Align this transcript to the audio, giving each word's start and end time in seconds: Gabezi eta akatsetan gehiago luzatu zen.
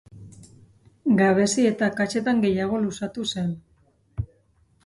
Gabezi 1.19 1.67
eta 1.71 1.89
akatsetan 1.93 2.43
gehiago 2.47 2.83
luzatu 2.87 3.27
zen. 3.35 3.53